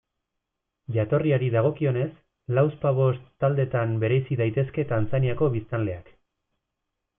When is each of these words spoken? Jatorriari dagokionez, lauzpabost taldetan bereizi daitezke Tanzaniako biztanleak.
Jatorriari 0.95 1.49
dagokionez, 1.55 2.07
lauzpabost 2.59 3.23
taldetan 3.45 3.95
bereizi 4.07 4.41
daitezke 4.43 4.89
Tanzaniako 4.95 5.53
biztanleak. 5.61 6.13